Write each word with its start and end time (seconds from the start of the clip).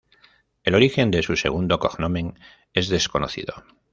El 0.63 0.73
origen 0.73 1.11
de 1.11 1.21
su 1.21 1.35
segundo 1.35 1.77
"cognomen" 1.77 2.39
es 2.73 2.89
desconocido. 2.89 3.53